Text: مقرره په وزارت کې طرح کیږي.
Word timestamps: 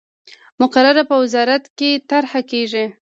مقرره 0.61 1.03
په 1.09 1.15
وزارت 1.23 1.63
کې 1.77 1.89
طرح 2.09 2.31
کیږي. 2.51 2.85